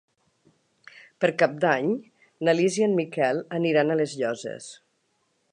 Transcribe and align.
Per 1.25 1.29
Cap 1.41 1.53
d'Any 1.67 1.93
na 2.47 2.57
Lis 2.61 2.81
i 2.81 2.87
en 2.89 2.97
Miquel 3.03 3.45
aniran 3.61 3.93
a 3.97 4.03
les 4.03 4.21
Llosses. 4.23 4.75